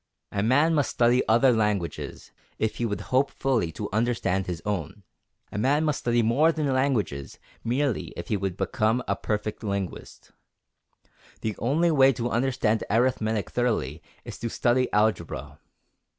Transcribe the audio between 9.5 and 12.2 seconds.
linguist. The only way